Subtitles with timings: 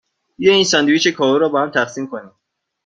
[0.37, 2.31] بیا این ساندویچ کاهو را باهم تقسیم کنیم.